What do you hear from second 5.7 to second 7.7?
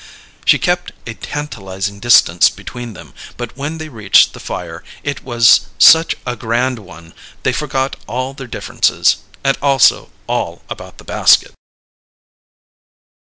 such a grand one they